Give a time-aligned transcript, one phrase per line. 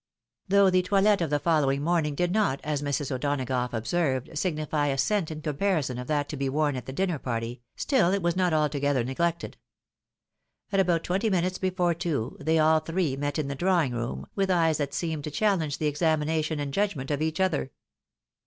[0.47, 3.11] "Though the toilet of the following morning did not, as Mrs.
[3.11, 7.19] O'Donagough observed, signify a cent in comparison of that to be worn at the dinner
[7.19, 9.57] party, stO it was not altogether neglected.
[10.71, 14.49] At about twenty minutes before two, they aU three met in the drawing room, with
[14.49, 17.69] eyes that seemed to challenge the examination and judgment of each other.